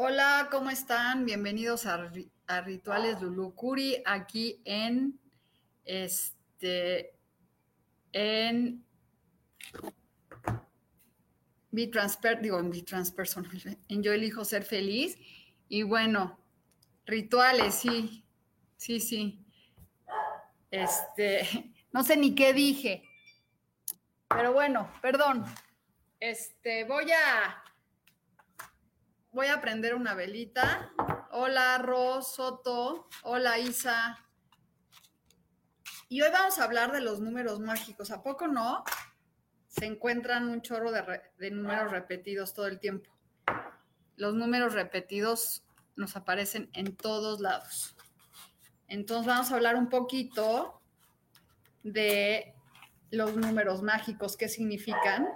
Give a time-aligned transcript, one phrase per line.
[0.00, 1.24] Hola, ¿cómo están?
[1.24, 2.08] Bienvenidos a,
[2.60, 5.18] Rituales Lulucuri aquí en
[5.84, 7.18] este
[8.12, 8.86] en
[11.90, 15.18] Transper, digo en Transpersonal, en Yo elijo ser feliz.
[15.68, 16.38] Y bueno,
[17.04, 18.24] rituales, sí,
[18.76, 19.44] sí, sí.
[20.70, 23.02] Este, no sé ni qué dije.
[24.28, 25.44] Pero bueno, perdón.
[26.20, 27.64] Este, voy a
[29.38, 30.90] voy a prender una velita.
[31.30, 33.06] Hola, Ros, Soto.
[33.22, 34.18] Hola, Isa.
[36.08, 38.10] Y hoy vamos a hablar de los números mágicos.
[38.10, 38.82] ¿A poco no?
[39.68, 43.12] Se encuentran un chorro de, de números repetidos todo el tiempo.
[44.16, 45.62] Los números repetidos
[45.94, 47.94] nos aparecen en todos lados.
[48.88, 50.82] Entonces vamos a hablar un poquito
[51.84, 52.56] de
[53.12, 55.28] los números mágicos, qué significan.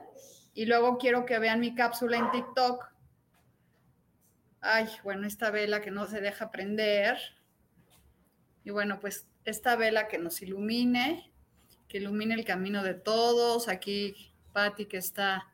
[0.54, 2.91] Y luego quiero que vean mi cápsula en TikTok
[4.62, 7.18] ay, bueno, esta vela que no se deja prender.
[8.64, 11.30] Y bueno, pues esta vela que nos ilumine,
[11.88, 13.68] que ilumine el camino de todos.
[13.68, 15.48] Aquí Patti que está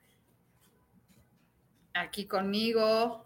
[1.94, 3.24] aquí conmigo.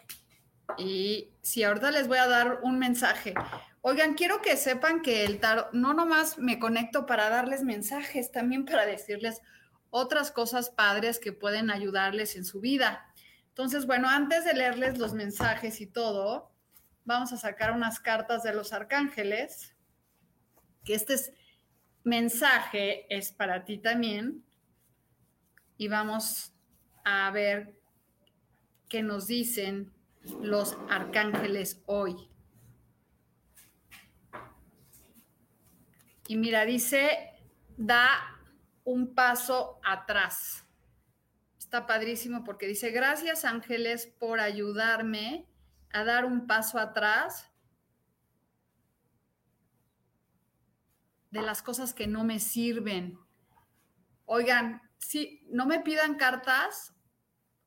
[0.79, 3.35] Y sí, ahorita les voy a dar un mensaje.
[3.81, 8.65] Oigan, quiero que sepan que el tarot, no nomás me conecto para darles mensajes, también
[8.65, 9.43] para decirles
[9.91, 13.12] otras cosas padres que pueden ayudarles en su vida.
[13.53, 16.51] Entonces, bueno, antes de leerles los mensajes y todo,
[17.05, 19.77] vamos a sacar unas cartas de los arcángeles,
[20.87, 21.17] que este
[22.03, 24.43] mensaje es para ti también.
[25.77, 26.55] Y vamos
[27.05, 27.79] a ver
[28.89, 29.93] qué nos dicen
[30.41, 32.31] los arcángeles hoy.
[36.27, 37.35] Y mira, dice,
[37.77, 38.09] da
[38.85, 40.65] un paso atrás
[41.73, 45.49] está padrísimo porque dice, gracias ángeles por ayudarme
[45.91, 47.51] a dar un paso atrás
[51.31, 53.19] de las cosas que no me sirven.
[54.27, 56.95] Oigan, sí, no me pidan cartas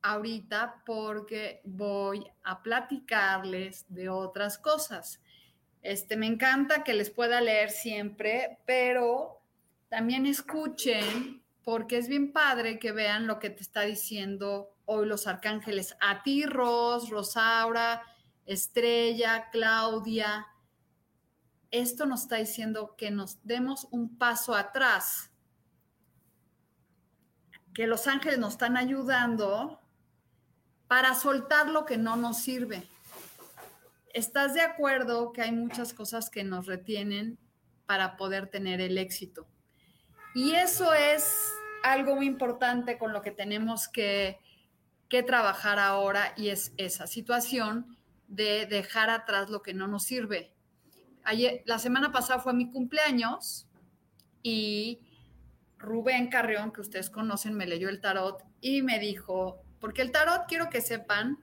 [0.02, 5.20] ahorita porque voy a platicarles de otras cosas.
[5.82, 9.42] Este, me encanta que les pueda leer siempre, pero
[9.88, 15.26] también escuchen porque es bien padre que vean lo que te está diciendo hoy los
[15.26, 15.96] arcángeles.
[16.00, 18.04] A ti, Ros, Rosaura,
[18.44, 20.46] Estrella, Claudia.
[21.72, 25.32] Esto nos está diciendo que nos demos un paso atrás,
[27.74, 29.80] que los ángeles nos están ayudando
[30.86, 32.88] para soltar lo que no nos sirve.
[34.14, 37.40] ¿Estás de acuerdo que hay muchas cosas que nos retienen
[37.86, 39.48] para poder tener el éxito?
[40.36, 41.34] Y eso es
[41.82, 44.38] algo muy importante con lo que tenemos que,
[45.26, 47.96] trabajar ahora y es esa situación
[48.28, 50.52] de dejar atrás lo que no nos sirve.
[51.24, 53.66] Ayer, la semana pasada fue mi cumpleaños
[54.42, 55.00] y
[55.78, 60.46] Rubén Carrión, que ustedes conocen, me leyó el tarot y me dijo, porque el tarot
[60.46, 61.42] quiero que sepan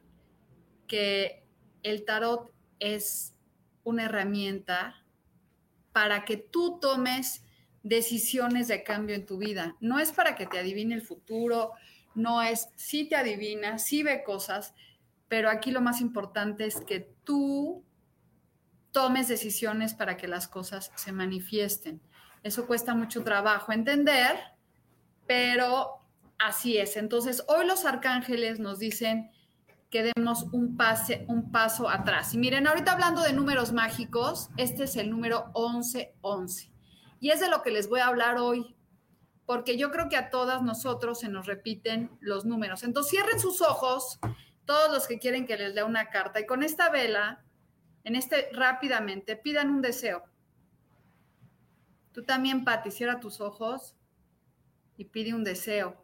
[0.87, 1.43] que
[1.81, 3.33] el tarot es
[3.83, 5.03] una herramienta
[5.93, 7.43] para que tú tomes
[7.83, 9.75] decisiones de cambio en tu vida.
[9.79, 11.73] No es para que te adivine el futuro,
[12.15, 14.73] no es, sí te adivina, sí ve cosas,
[15.27, 17.83] pero aquí lo más importante es que tú
[18.91, 22.01] tomes decisiones para que las cosas se manifiesten.
[22.43, 24.37] Eso cuesta mucho trabajo entender,
[25.27, 25.99] pero
[26.39, 26.97] así es.
[26.97, 29.31] Entonces, hoy los arcángeles nos dicen
[29.89, 32.33] que demos un, pase, un paso atrás.
[32.33, 36.72] Y miren, ahorita hablando de números mágicos, este es el número 1111.
[37.23, 38.75] Y es de lo que les voy a hablar hoy,
[39.45, 42.83] porque yo creo que a todas nosotros se nos repiten los números.
[42.83, 44.19] Entonces cierren sus ojos,
[44.65, 46.41] todos los que quieren que les lea una carta.
[46.41, 47.45] Y con esta vela,
[48.03, 50.25] en este rápidamente, pidan un deseo.
[52.11, 53.95] Tú también, Pati, cierra tus ojos
[54.97, 56.03] y pide un deseo.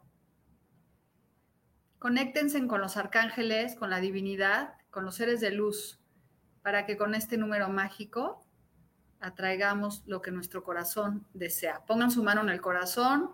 [1.97, 5.99] Conéctense con los arcángeles, con la divinidad, con los seres de luz,
[6.61, 8.45] para que con este número mágico
[9.19, 11.85] atraigamos lo que nuestro corazón desea.
[11.85, 13.31] Pongan su mano en el corazón.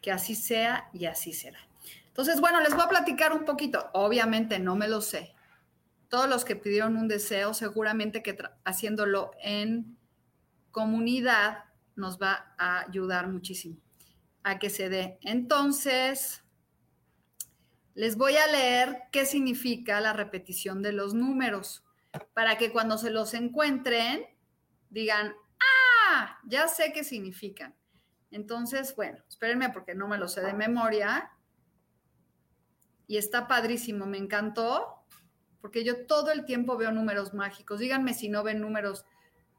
[0.00, 1.58] Que así sea y así será.
[2.08, 3.90] Entonces, bueno, les voy a platicar un poquito.
[3.92, 5.34] Obviamente no me lo sé.
[6.08, 9.96] Todos los que pidieron un deseo, seguramente que haciéndolo en
[10.70, 11.64] comunidad
[11.96, 13.76] nos va a ayudar muchísimo
[14.42, 15.18] a que se dé.
[15.22, 16.42] Entonces,
[17.94, 21.84] les voy a leer qué significa la repetición de los números
[22.34, 24.26] para que cuando se los encuentren
[24.88, 27.74] digan, ah, ya sé qué significan.
[28.30, 31.32] Entonces, bueno, espérenme porque no me lo sé de memoria.
[33.06, 35.04] Y está padrísimo, me encantó,
[35.60, 37.80] porque yo todo el tiempo veo números mágicos.
[37.80, 39.04] Díganme si no ven números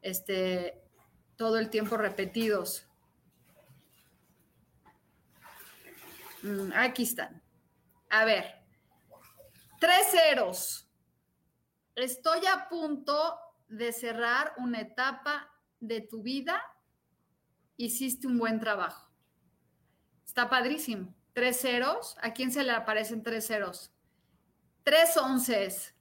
[0.00, 0.82] este,
[1.36, 2.86] todo el tiempo repetidos.
[6.42, 7.42] Mm, aquí están.
[8.08, 8.62] A ver,
[9.78, 10.88] tres ceros.
[11.94, 15.50] Estoy a punto de cerrar una etapa
[15.80, 16.62] de tu vida.
[17.76, 19.10] Hiciste un buen trabajo.
[20.24, 21.14] Está padrísimo.
[21.34, 22.16] Tres ceros.
[22.22, 23.92] ¿A quién se le aparecen tres ceros?
[24.82, 25.94] Tres onces.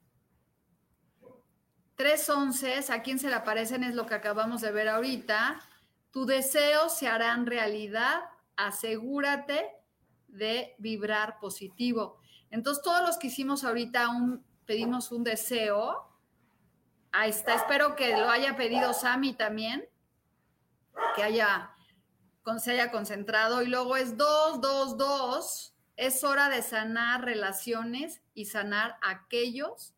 [1.95, 2.89] Tres onces.
[2.89, 3.83] ¿A quién se le aparecen?
[3.83, 5.59] Es lo que acabamos de ver ahorita.
[6.11, 8.21] Tu deseo se harán realidad.
[8.55, 9.69] Asegúrate
[10.27, 12.19] de vibrar positivo.
[12.49, 16.07] Entonces, todos los que hicimos ahorita un pedimos un deseo.
[17.11, 19.87] Ahí está, espero que lo haya pedido Sami también,
[21.15, 21.71] que haya,
[22.57, 23.61] se haya concentrado.
[23.61, 25.75] Y luego es dos, dos, dos.
[25.97, 29.93] Es hora de sanar relaciones y sanar aquellos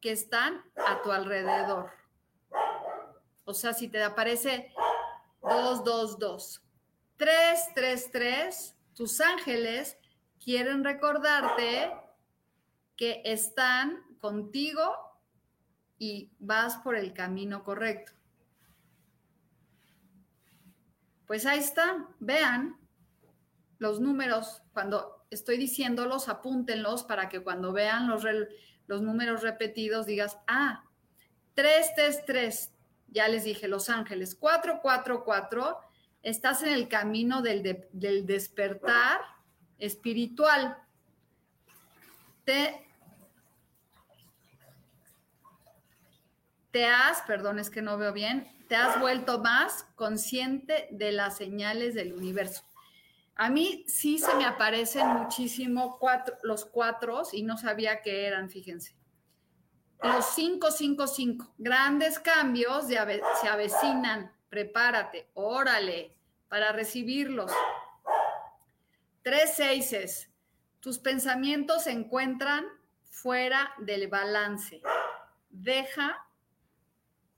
[0.00, 1.90] que están a tu alrededor.
[3.44, 4.72] O sea, si te aparece
[5.40, 6.62] dos, dos, dos.
[7.16, 8.74] Tres, tres, tres.
[8.94, 9.96] tus ángeles
[10.42, 11.92] quieren recordarte
[12.96, 14.82] que están contigo
[15.98, 18.12] y vas por el camino correcto.
[21.26, 22.78] Pues ahí está, vean
[23.78, 28.24] los números, cuando estoy diciéndolos, apúntenlos para que cuando vean los,
[28.86, 30.84] los números repetidos digas, ah,
[31.54, 32.72] 3, 3, 3,
[33.08, 35.78] ya les dije, Los Ángeles, 4, 4, 4,
[36.22, 39.20] estás en el camino del, del despertar
[39.78, 40.76] espiritual.
[42.44, 42.85] Te
[46.70, 51.36] te has, perdón, es que no veo bien, te has vuelto más consciente de las
[51.36, 52.62] señales del universo.
[53.36, 55.98] A mí sí se me aparecen muchísimo
[56.42, 58.96] los cuatro y no sabía qué eran, fíjense.
[60.02, 61.54] Los cinco, cinco, cinco.
[61.58, 64.32] Grandes cambios se avecinan.
[64.48, 66.16] Prepárate, órale,
[66.48, 67.52] para recibirlos.
[69.22, 70.30] Tres seises.
[70.80, 72.64] Tus pensamientos se encuentran
[73.04, 74.80] fuera del balance.
[75.50, 76.25] Deja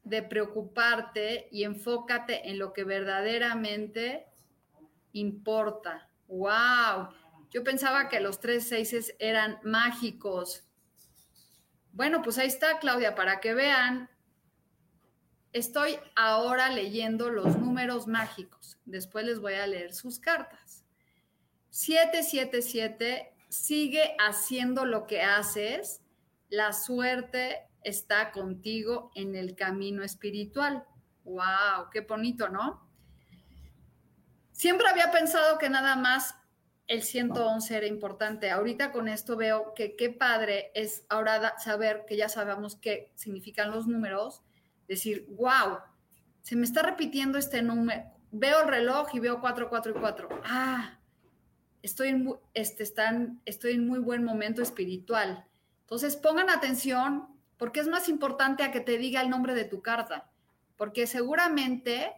[0.09, 4.27] de preocuparte y enfócate en lo que verdaderamente
[5.13, 6.09] importa.
[6.29, 7.09] ¡Wow!
[7.51, 10.65] Yo pensaba que los tres seises eran mágicos.
[11.93, 14.11] Bueno, pues ahí está, Claudia, para que vean.
[15.53, 18.79] Estoy ahora leyendo los números mágicos.
[18.85, 20.85] Después les voy a leer sus cartas.
[21.71, 26.03] 777, sigue haciendo lo que haces.
[26.51, 30.85] La suerte está contigo en el camino espiritual.
[31.25, 31.91] ¡Wow!
[31.93, 32.89] ¡Qué bonito, ¿no?
[34.53, 36.35] Siempre había pensado que nada más
[36.89, 38.51] el 111 era importante.
[38.51, 43.71] Ahorita con esto veo que qué padre es ahora saber que ya sabemos qué significan
[43.71, 44.43] los números.
[44.89, 45.79] Decir, wow,
[46.43, 48.05] se me está repitiendo este número.
[48.31, 50.29] Veo el reloj y veo 4, 4 y 4.
[50.45, 50.99] Ah,
[51.83, 55.47] estoy en, este, están, estoy en muy buen momento espiritual.
[55.83, 59.83] Entonces pongan atención porque es más importante a que te diga el nombre de tu
[59.83, 60.31] carta,
[60.77, 62.15] porque seguramente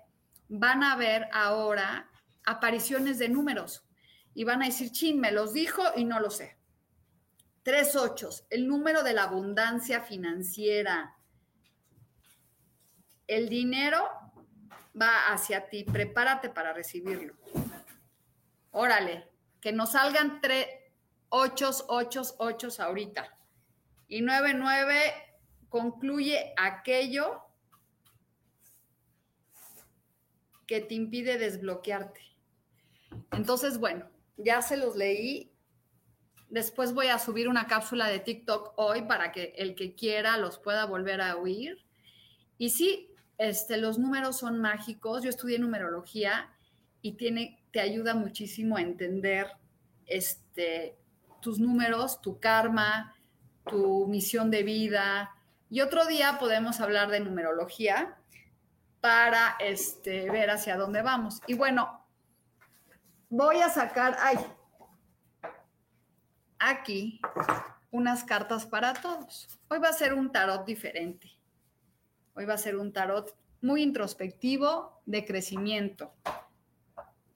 [0.49, 2.11] van a ver ahora
[2.45, 3.85] apariciones de números
[4.35, 6.57] y van a decir, chin, me los dijo y no lo sé.
[7.63, 11.17] Tres ochos, el número de la abundancia financiera.
[13.27, 14.09] El dinero
[15.01, 17.35] va hacia ti, prepárate para recibirlo.
[18.73, 19.29] Órale,
[19.61, 20.67] que nos salgan tres
[21.29, 23.37] ochos, ochos, ochos ahorita.
[24.09, 25.30] Y nueve, nueve,
[25.71, 27.43] concluye aquello
[30.67, 32.21] que te impide desbloquearte.
[33.33, 35.51] Entonces, bueno, ya se los leí.
[36.49, 40.59] Después voy a subir una cápsula de TikTok hoy para que el que quiera los
[40.59, 41.85] pueda volver a oír.
[42.59, 45.23] Y sí, este, los números son mágicos.
[45.23, 46.53] Yo estudié numerología
[47.03, 49.47] y tiene, te ayuda muchísimo a entender
[50.07, 50.97] este,
[51.41, 53.17] tus números, tu karma,
[53.69, 55.31] tu misión de vida.
[55.71, 58.17] Y otro día podemos hablar de numerología
[59.01, 61.41] para este, ver hacia dónde vamos.
[61.47, 62.05] Y bueno,
[63.29, 64.39] voy a sacar, ay,
[66.59, 67.21] aquí
[67.93, 69.61] unas cartas para todos.
[69.69, 71.31] Hoy va a ser un tarot diferente.
[72.35, 76.13] Hoy va a ser un tarot muy introspectivo de crecimiento.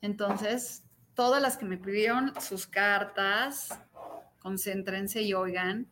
[0.00, 0.82] Entonces,
[1.14, 3.78] todas las que me pidieron sus cartas,
[4.40, 5.88] concéntrense y oigan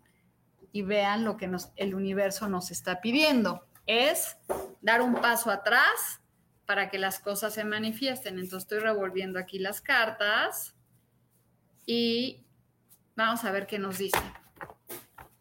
[0.72, 3.66] y vean lo que el universo nos está pidiendo.
[3.86, 4.38] Es
[4.80, 6.20] dar un paso atrás
[6.66, 8.38] para que las cosas se manifiesten.
[8.38, 10.74] Entonces estoy revolviendo aquí las cartas
[11.84, 12.46] y
[13.14, 14.18] vamos a ver qué nos dice.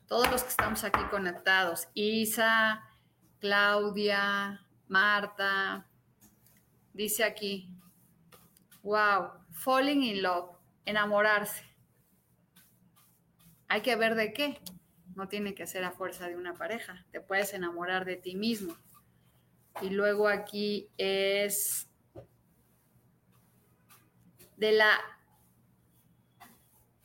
[0.07, 2.83] Todos los que estamos aquí conectados, Isa,
[3.39, 5.88] Claudia, Marta,
[6.91, 7.69] dice aquí,
[8.83, 11.63] wow, falling in love, enamorarse.
[13.69, 14.61] Hay que ver de qué.
[15.15, 17.05] No tiene que ser a fuerza de una pareja.
[17.11, 18.75] Te puedes enamorar de ti mismo.
[19.81, 21.87] Y luego aquí es
[24.57, 24.99] de la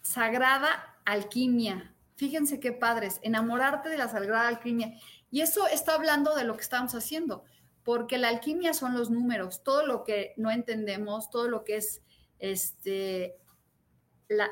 [0.03, 1.95] sagrada alquimia.
[2.17, 4.95] Fíjense qué padres, enamorarte de la sagrada alquimia.
[5.31, 7.45] Y eso está hablando de lo que estamos haciendo,
[7.83, 12.03] porque la alquimia son los números, todo lo que no entendemos, todo lo que es
[12.39, 13.37] este,
[14.29, 14.49] la,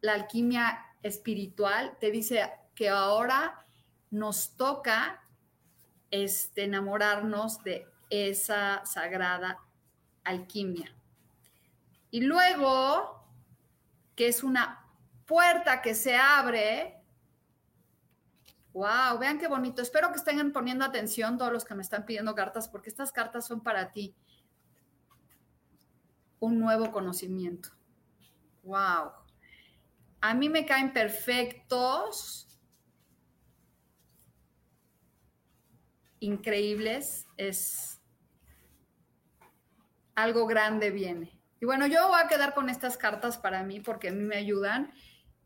[0.00, 3.66] la alquimia espiritual, te dice que ahora
[4.10, 5.22] nos toca
[6.10, 9.58] este, enamorarnos de esa sagrada
[10.24, 10.94] alquimia.
[12.10, 13.26] Y luego,
[14.14, 14.86] que es una
[15.26, 17.02] puerta que se abre.
[18.74, 19.80] Wow, vean qué bonito.
[19.80, 23.46] Espero que estén poniendo atención todos los que me están pidiendo cartas, porque estas cartas
[23.46, 24.14] son para ti.
[26.38, 27.70] Un nuevo conocimiento.
[28.62, 29.21] Wow.
[30.22, 32.48] A mí me caen perfectos.
[36.20, 38.00] Increíbles, es
[40.14, 41.40] algo grande viene.
[41.60, 44.36] Y bueno, yo voy a quedar con estas cartas para mí porque a mí me
[44.36, 44.92] ayudan.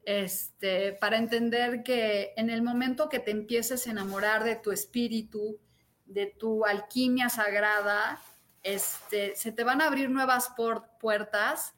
[0.02, 5.58] Este, para entender que en el momento que te empieces a enamorar de tu espíritu,
[6.04, 8.20] de tu alquimia sagrada,
[8.62, 10.54] este, se te van a abrir nuevas
[11.00, 11.74] puertas,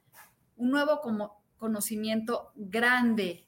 [0.56, 3.46] un nuevo como conocimiento grande,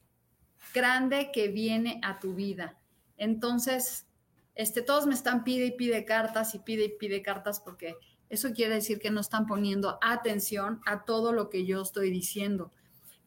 [0.75, 2.79] grande que viene a tu vida.
[3.17, 4.07] Entonces,
[4.55, 7.97] este, todos me están pide y pide cartas y pide y pide cartas porque
[8.29, 12.71] eso quiere decir que no están poniendo atención a todo lo que yo estoy diciendo.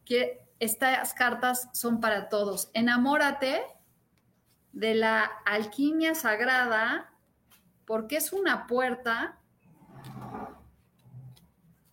[0.05, 2.69] Que estas cartas son para todos.
[2.73, 3.63] Enamórate
[4.71, 7.13] de la alquimia sagrada
[7.85, 9.39] porque es una puerta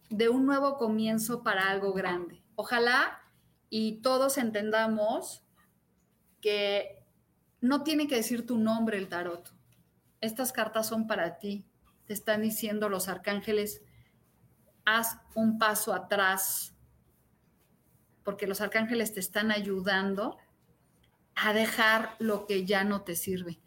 [0.08, 2.39] de un nuevo comienzo para algo grande.
[2.60, 3.22] Ojalá
[3.70, 5.42] y todos entendamos
[6.42, 7.02] que
[7.62, 9.54] no tiene que decir tu nombre el tarot.
[10.20, 11.64] Estas cartas son para ti.
[12.04, 13.80] Te están diciendo los arcángeles,
[14.84, 16.74] haz un paso atrás,
[18.24, 20.36] porque los arcángeles te están ayudando
[21.36, 23.58] a dejar lo que ya no te sirve.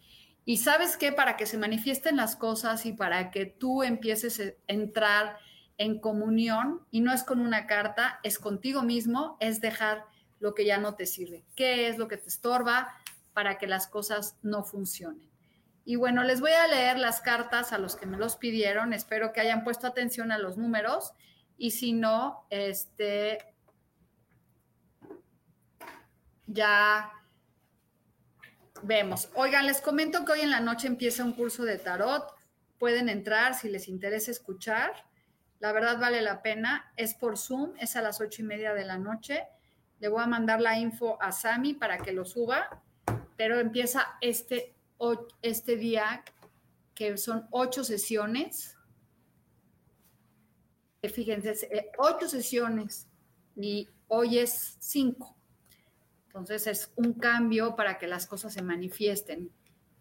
[0.46, 4.54] Y sabes qué, para que se manifiesten las cosas y para que tú empieces a
[4.68, 5.40] entrar
[5.78, 10.06] en comunión, y no es con una carta, es contigo mismo, es dejar
[10.40, 11.44] lo que ya no te sirve.
[11.56, 12.96] ¿Qué es lo que te estorba?
[13.34, 15.30] para que las cosas no funcionen.
[15.86, 18.94] Y bueno, les voy a leer las cartas a los que me los pidieron.
[18.94, 21.12] Espero que hayan puesto atención a los números.
[21.58, 23.40] Y si no, este,
[26.48, 27.12] ya
[28.82, 29.30] vemos.
[29.36, 32.34] Oigan, les comento que hoy en la noche empieza un curso de tarot.
[32.80, 35.06] Pueden entrar si les interesa escuchar.
[35.64, 36.92] La verdad vale la pena.
[36.98, 39.48] Es por Zoom, es a las ocho y media de la noche.
[40.00, 42.84] Le voy a mandar la info a Sami para que lo suba
[43.36, 44.76] pero empieza este,
[45.42, 46.24] este día
[46.94, 48.78] que son ocho sesiones.
[51.02, 53.08] Eh, fíjense, eh, ocho sesiones
[53.56, 55.36] y hoy es cinco.
[56.28, 59.52] Entonces es un cambio para que las cosas se manifiesten.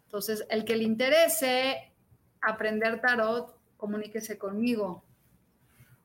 [0.04, 1.92] Entonces, el que le interese
[2.40, 5.04] aprender tarot, comuníquese conmigo.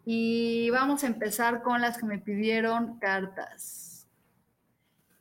[0.09, 4.07] Y vamos a empezar con las que me pidieron cartas.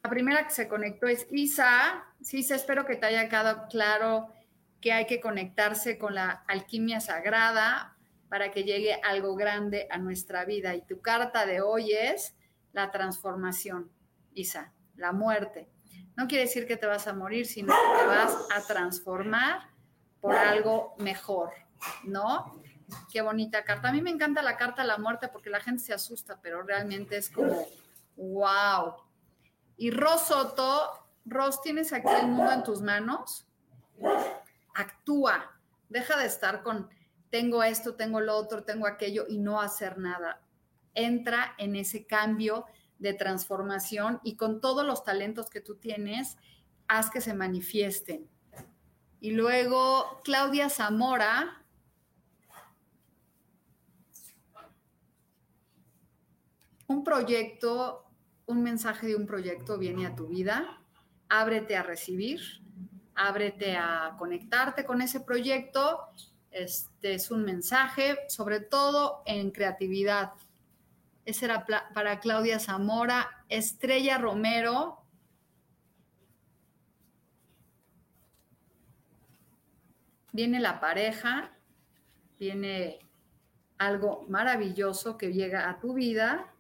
[0.05, 2.05] La primera que se conectó es Isa.
[2.21, 4.29] Sí, espero que te haya quedado claro
[4.81, 7.97] que hay que conectarse con la alquimia sagrada
[8.29, 10.77] para que llegue algo grande a nuestra vida.
[10.77, 12.37] Y tu carta de hoy es
[12.73, 13.91] la transformación,
[14.35, 15.69] Isa, la muerte.
[16.15, 19.69] No quiere decir que te vas a morir, sino que te vas a transformar
[20.21, 21.51] por algo mejor,
[22.05, 22.63] ¿no?
[23.13, 23.89] Qué bonita carta.
[23.89, 26.63] A mí me encanta la carta de la muerte porque la gente se asusta, pero
[26.63, 27.67] realmente es como,
[28.17, 28.95] wow.
[29.77, 33.47] Y Rosoto, Ros, ¿tienes aquí el mundo en tus manos?
[34.75, 36.89] Actúa, deja de estar con,
[37.31, 40.41] tengo esto, tengo lo otro, tengo aquello y no hacer nada.
[40.95, 42.67] Entra en ese cambio
[42.99, 46.39] de transformación y con todos los talentos que tú tienes,
[46.89, 48.29] haz que se manifiesten.
[49.21, 51.63] Y luego Claudia Zamora.
[56.89, 58.05] Un proyecto,
[58.47, 60.81] un mensaje de un proyecto viene a tu vida.
[61.29, 62.41] Ábrete a recibir,
[63.15, 66.01] ábrete a conectarte con ese proyecto.
[66.51, 70.33] Este es un mensaje, sobre todo en creatividad.
[71.25, 73.45] Ese era para Claudia Zamora.
[73.49, 75.03] Estrella Romero,
[80.33, 81.51] viene la pareja,
[82.39, 83.01] viene
[83.79, 86.53] algo maravilloso que llega a tu vida.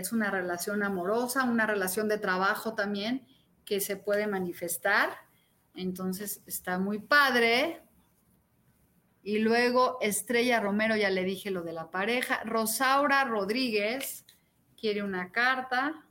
[0.00, 3.26] Es una relación amorosa, una relación de trabajo también
[3.64, 5.10] que se puede manifestar.
[5.74, 7.82] Entonces está muy padre.
[9.22, 12.42] Y luego Estrella Romero, ya le dije lo de la pareja.
[12.44, 14.24] Rosaura Rodríguez
[14.76, 16.06] quiere una carta.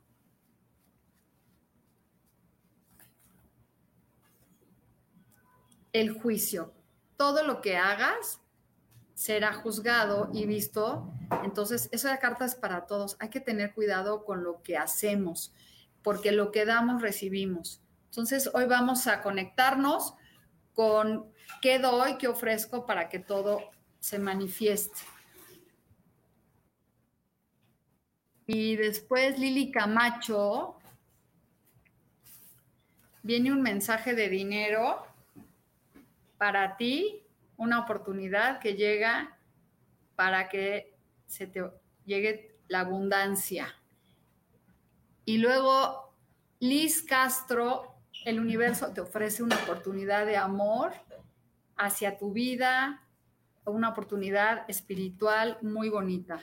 [5.92, 6.72] el juicio.
[7.16, 8.40] Todo lo que hagas
[9.20, 11.12] será juzgado y visto.
[11.44, 13.18] Entonces, esa carta es para todos.
[13.20, 15.52] Hay que tener cuidado con lo que hacemos,
[16.02, 17.82] porque lo que damos, recibimos.
[18.06, 20.14] Entonces, hoy vamos a conectarnos
[20.72, 23.60] con qué doy, qué ofrezco para que todo
[23.98, 25.00] se manifieste.
[28.46, 30.78] Y después Lili Camacho,
[33.22, 35.04] viene un mensaje de dinero
[36.38, 37.26] para ti
[37.60, 39.38] una oportunidad que llega
[40.16, 40.96] para que
[41.26, 41.62] se te
[42.06, 43.74] llegue la abundancia.
[45.26, 46.16] Y luego
[46.58, 47.94] Liz Castro,
[48.24, 50.94] el universo te ofrece una oportunidad de amor
[51.76, 53.06] hacia tu vida,
[53.66, 56.40] una oportunidad espiritual muy bonita.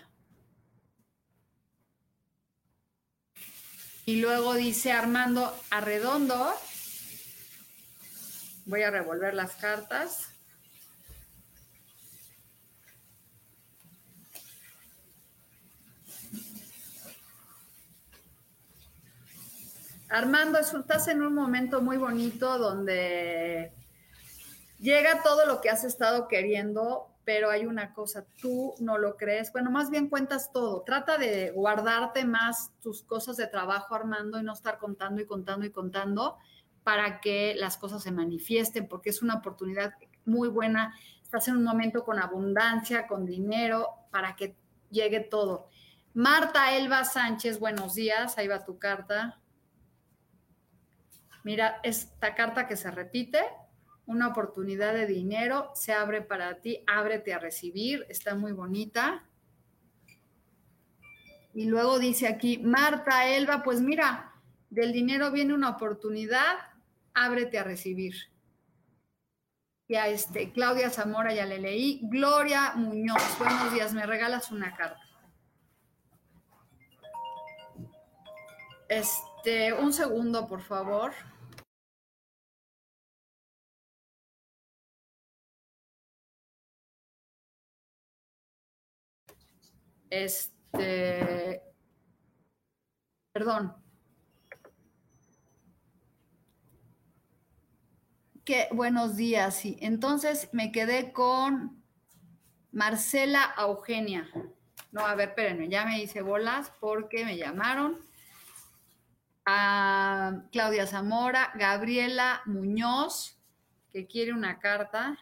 [4.05, 6.53] Y luego dice Armando Arredondo,
[8.65, 10.36] Voy a revolver las cartas.
[20.09, 23.73] Armando, estás en un momento muy bonito donde
[24.79, 29.51] llega todo lo que has estado queriendo, pero hay una cosa, tú no lo crees.
[29.51, 30.83] Bueno, más bien cuentas todo.
[30.83, 35.65] Trata de guardarte más tus cosas de trabajo, Armando, y no estar contando y contando
[35.65, 36.37] y contando
[36.85, 39.93] para que las cosas se manifiesten, porque es una oportunidad
[40.23, 40.95] muy buena.
[41.21, 44.55] Estás en un momento con abundancia, con dinero, para que
[44.89, 45.67] llegue todo.
[46.13, 48.37] Marta Elba Sánchez, buenos días.
[48.37, 49.37] Ahí va tu carta.
[51.43, 53.39] Mira, esta carta que se repite,
[54.05, 59.25] una oportunidad de dinero se abre para ti, ábrete a recibir, está muy bonita.
[61.53, 64.33] Y luego dice aquí, Marta Elba, pues mira,
[64.69, 66.55] del dinero viene una oportunidad
[67.13, 68.15] ábrete a recibir.
[69.89, 72.01] Ya este, Claudia Zamora ya le leí.
[72.03, 75.01] Gloria Muñoz, buenos días, me regalas una carta.
[78.89, 79.36] Este,
[79.79, 81.13] un segundo, por favor.
[90.09, 91.61] Este,
[93.31, 93.73] perdón,
[98.71, 99.77] buenos días, sí.
[99.81, 101.83] Entonces me quedé con
[102.71, 104.29] Marcela Eugenia.
[104.91, 108.06] No, a ver, espérenme, ya me hice bolas porque me llamaron.
[109.49, 113.39] A Claudia Zamora, Gabriela Muñoz,
[113.93, 115.17] que quiere una carta.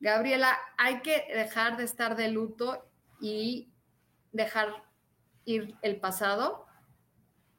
[0.00, 3.72] Gabriela, hay que dejar de estar de luto y
[4.32, 4.84] dejar
[5.44, 6.66] ir el pasado.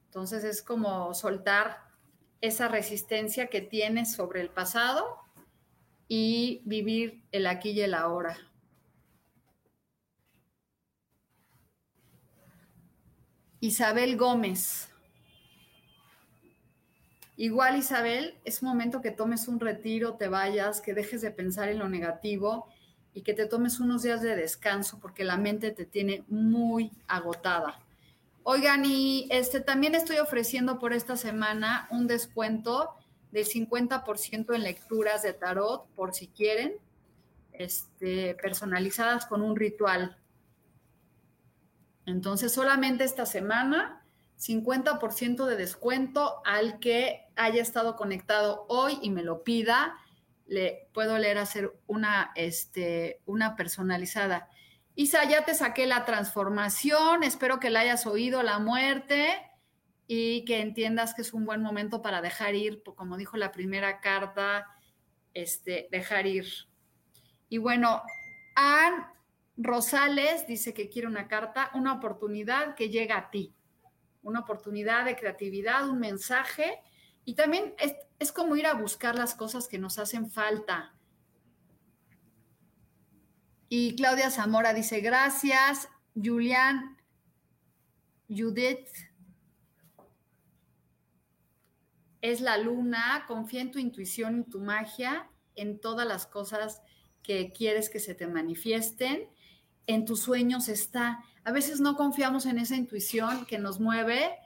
[0.07, 1.87] Entonces es como soltar
[2.41, 5.21] esa resistencia que tienes sobre el pasado
[6.09, 8.37] y vivir el aquí y el ahora.
[13.59, 14.93] Isabel Gómez.
[17.37, 21.77] Igual Isabel, es momento que tomes un retiro, te vayas, que dejes de pensar en
[21.77, 22.67] lo negativo
[23.13, 27.79] y que te tomes unos días de descanso porque la mente te tiene muy agotada.
[28.41, 32.95] Oigan, y este también estoy ofreciendo por esta semana un descuento
[33.31, 36.73] del 50% en lecturas de tarot, por si quieren,
[37.51, 40.17] este, personalizadas con un ritual.
[42.07, 44.01] Entonces, solamente esta semana,
[44.37, 49.97] 50% de descuento al que haya estado conectado hoy y me lo pida.
[50.45, 54.49] Le puedo leer hacer una, este, una personalizada.
[54.95, 57.23] Isa, ya te saqué la transformación.
[57.23, 59.47] Espero que la hayas oído, la muerte,
[60.07, 63.99] y que entiendas que es un buen momento para dejar ir, como dijo la primera
[63.99, 64.65] carta,
[65.33, 66.47] este, dejar ir.
[67.49, 68.01] Y bueno,
[68.55, 69.05] Anne
[69.57, 73.53] Rosales dice que quiere una carta, una oportunidad que llega a ti,
[74.21, 76.81] una oportunidad de creatividad, un mensaje
[77.25, 77.73] y también
[78.19, 80.95] es, como ir a buscar las cosas que nos hacen falta.
[83.69, 85.89] Y Claudia Zamora dice, gracias.
[86.15, 86.97] Julián,
[88.29, 88.87] Judith,
[92.21, 96.81] es la luna, confía en tu intuición y tu magia, en todas las cosas
[97.21, 99.29] que quieres que se te manifiesten
[99.87, 101.23] en tus sueños está.
[101.43, 104.37] A veces no confiamos en esa intuición que nos mueve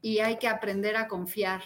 [0.00, 1.62] y hay que aprender a confiar.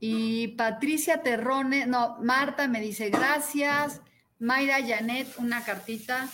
[0.00, 4.00] Y Patricia Terrone, no, Marta me dice gracias.
[4.38, 6.28] Mayra Janet, una cartita.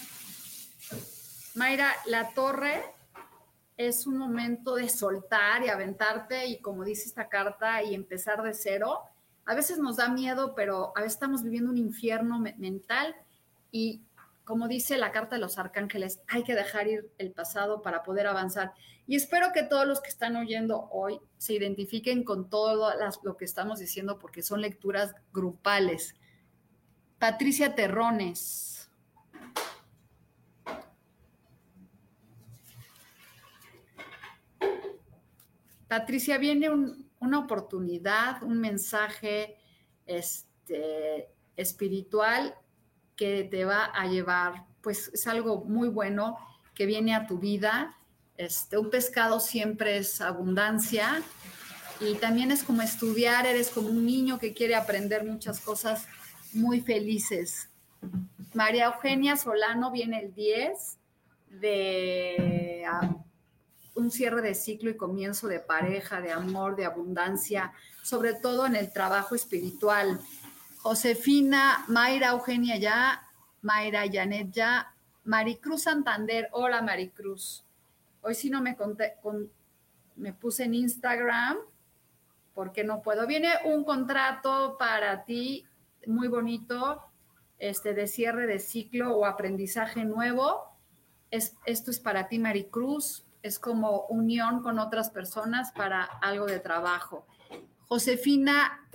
[1.55, 2.83] Mayra, la torre
[3.77, 8.55] es un momento de soltar y aventarte y como dice esta carta y empezar de
[8.55, 9.03] cero
[9.47, 13.15] a veces nos da miedo, pero a veces estamos viviendo un infierno mental
[13.71, 14.03] y
[14.45, 18.27] como dice la carta de los arcángeles, hay que dejar ir el pasado para poder
[18.27, 18.75] avanzar.
[19.07, 23.45] Y espero que todos los que están oyendo hoy se identifiquen con todo lo que
[23.45, 26.15] estamos diciendo porque son lecturas grupales.
[27.19, 28.91] Patricia Terrones.
[35.89, 39.57] Patricia, viene un, una oportunidad, un mensaje
[40.07, 42.55] este, espiritual
[43.17, 46.37] que te va a llevar, pues es algo muy bueno
[46.75, 47.97] que viene a tu vida.
[48.37, 51.23] Este, un pescado siempre es abundancia
[52.01, 56.07] y también es como estudiar, eres como un niño que quiere aprender muchas cosas
[56.53, 57.69] muy felices.
[58.53, 60.99] María Eugenia Solano viene el 10
[61.49, 62.85] de
[63.95, 68.77] un cierre de ciclo y comienzo de pareja, de amor, de abundancia, sobre todo en
[68.77, 70.21] el trabajo espiritual.
[70.83, 73.29] Josefina, Mayra, Eugenia ya,
[73.63, 77.65] Mayra, Janet ya, Maricruz Santander, hola Maricruz.
[78.21, 79.15] Hoy sí no me conté,
[80.17, 81.57] me puse en Instagram
[82.53, 83.27] porque no puedo.
[83.27, 85.65] Viene un contrato para ti
[86.07, 87.03] muy bonito,
[87.59, 90.65] este de cierre de ciclo o aprendizaje nuevo.
[91.31, 96.61] Es, esto es para ti, Maricruz es como unión con otras personas para algo de
[96.61, 97.27] trabajo.
[97.87, 98.89] Josefina,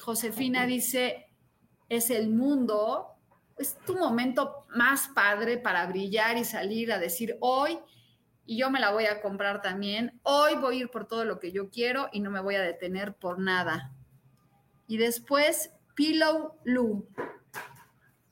[0.00, 1.28] Josefina dice,
[1.90, 3.08] es el mundo,
[3.58, 7.78] es tu momento más padre para brillar y salir a decir hoy,
[8.46, 11.38] y yo me la voy a comprar también, hoy voy a ir por todo lo
[11.38, 13.92] que yo quiero y no me voy a detener por nada.
[14.86, 17.06] Y después, Pillow Lu,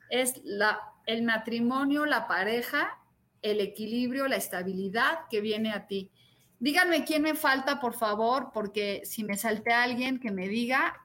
[0.09, 3.04] es la, el matrimonio, la pareja
[3.45, 6.11] el equilibrio, la estabilidad que viene a ti.
[6.59, 10.99] Díganme quién me falta, por favor, porque si me salte alguien, que me diga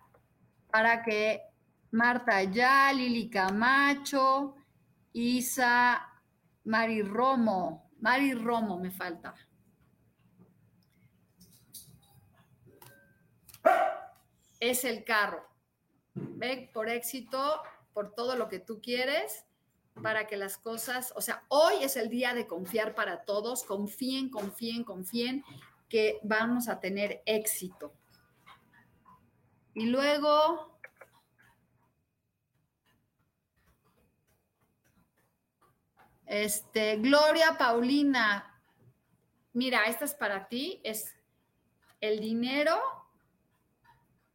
[0.71, 1.41] para que
[1.91, 4.56] Marta ya, Lili Camacho,
[5.12, 6.02] Isa,
[6.63, 9.36] Mari Romo, Mari Romo me falta.
[14.62, 15.45] Es el carro.
[16.13, 19.48] Ven por éxito, por todo lo que tú quieres
[20.01, 24.29] para que las cosas, o sea, hoy es el día de confiar para todos, confíen,
[24.29, 25.43] confíen, confíen
[25.88, 27.93] que vamos a tener éxito.
[29.73, 30.79] Y luego,
[36.25, 38.62] este, Gloria Paulina,
[39.53, 41.15] mira, esta es para ti, es
[42.01, 42.77] el dinero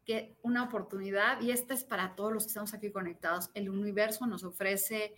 [0.04, 3.50] que una oportunidad y esta es para todos los que estamos aquí conectados.
[3.54, 5.14] El universo nos ofrece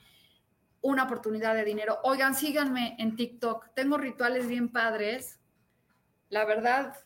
[0.87, 1.99] una oportunidad de dinero.
[2.05, 3.75] Oigan, síganme en TikTok.
[3.75, 5.41] Tengo rituales bien padres.
[6.29, 6.97] La verdad,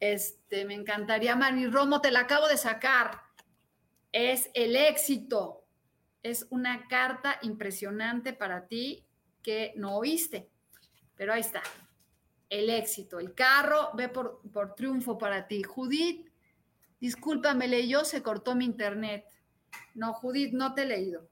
[0.00, 3.22] este, me encantaría, Mari Romo, te la acabo de sacar.
[4.12, 5.64] Es el éxito.
[6.22, 9.06] Es una carta impresionante para ti
[9.42, 10.50] que no oíste.
[11.14, 11.62] Pero ahí está.
[12.48, 13.20] El éxito.
[13.20, 15.62] El carro ve por, por triunfo para ti.
[15.62, 16.28] Judith,
[17.00, 19.24] Discúlpame, leyó, se cortó mi internet.
[19.94, 21.28] No, Judith, no te he leído.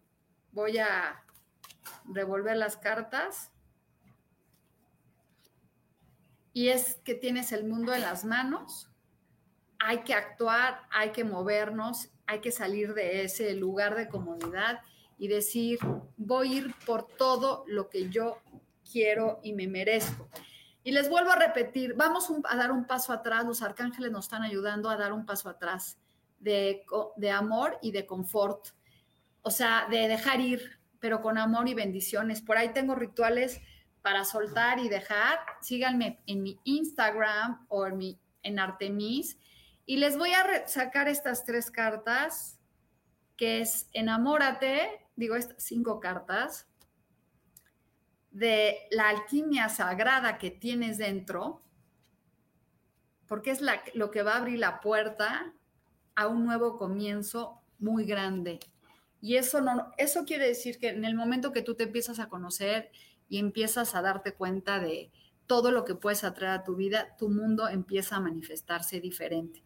[0.53, 1.23] Voy a
[2.05, 3.53] revolver las cartas.
[6.53, 8.91] Y es que tienes el mundo en las manos.
[9.79, 14.81] Hay que actuar, hay que movernos, hay que salir de ese lugar de comodidad
[15.19, 15.79] y decir,
[16.17, 18.39] voy a ir por todo lo que yo
[18.91, 20.29] quiero y me merezco.
[20.83, 24.43] Y les vuelvo a repetir, vamos a dar un paso atrás, los arcángeles nos están
[24.43, 25.99] ayudando a dar un paso atrás
[26.39, 26.85] de,
[27.17, 28.69] de amor y de confort,
[29.43, 32.43] o sea, de dejar ir, pero con amor y bendiciones.
[32.43, 33.61] Por ahí tengo rituales
[34.03, 35.39] para soltar y dejar.
[35.61, 39.39] Síganme en mi Instagram o en, mi, en Artemis.
[39.85, 42.59] Y les voy a sacar estas tres cartas,
[43.37, 46.67] que es enamórate, digo, estas cinco cartas,
[48.33, 51.63] de la alquimia sagrada que tienes dentro,
[53.29, 55.55] porque es la, lo que va a abrir la puerta
[56.17, 58.59] a un nuevo comienzo muy grande.
[59.27, 62.29] Y eso no, eso quiere decir que en el momento que tú te empiezas a
[62.29, 62.93] conocer
[63.29, 65.11] y empiezas a darte cuenta de
[65.49, 69.65] todo lo que puedes atraer a tu vida, tu mundo empieza a manifestarse diferente.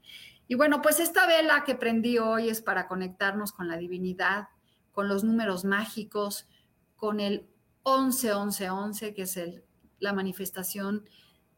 [0.48, 4.48] Y bueno, pues esta vela que prendí hoy es para conectarnos con la divinidad,
[4.92, 6.48] con los números mágicos,
[6.96, 7.46] con el
[7.82, 9.62] 11, 11, 11, que es el,
[9.98, 11.04] la manifestación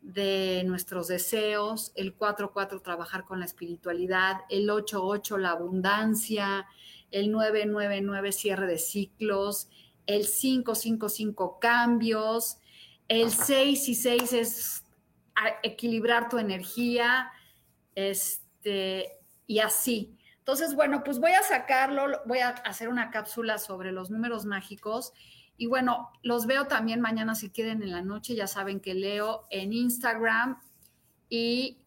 [0.01, 6.67] de nuestros deseos, el 4, 4, trabajar con la espiritualidad, el 8, 8, la abundancia,
[7.13, 9.69] el 9, 9, 9, cierre de ciclos,
[10.07, 12.59] el 5, 5, 5, cambios,
[13.09, 14.85] el 6 y 6 es
[15.63, 17.31] equilibrar tu energía,
[17.95, 20.17] este, y así.
[20.39, 25.13] Entonces, bueno, pues voy a sacarlo, voy a hacer una cápsula sobre los números mágicos.
[25.57, 28.35] Y bueno, los veo también mañana si quieren en la noche.
[28.35, 30.61] Ya saben que leo en Instagram
[31.29, 31.79] y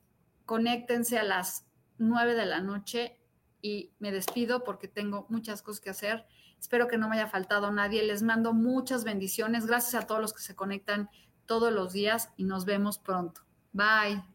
[0.46, 1.66] conéctense a las
[1.98, 3.20] 9 de la noche
[3.66, 6.28] y me despido porque tengo muchas cosas que hacer.
[6.60, 8.04] Espero que no me haya faltado nadie.
[8.04, 9.66] Les mando muchas bendiciones.
[9.66, 11.10] Gracias a todos los que se conectan
[11.48, 13.42] todos los días y nos vemos pronto.
[13.74, 14.35] Bye.